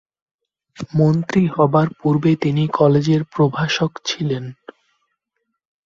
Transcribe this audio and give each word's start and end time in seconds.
মন্ত্রী 0.93 1.41
হবার 1.47 1.87
পূর্বে 1.99 2.31
তিনি 2.35 2.63
কলেজে 2.77 3.17
প্রভাষক 3.33 3.91
ছিলেন। 4.05 4.43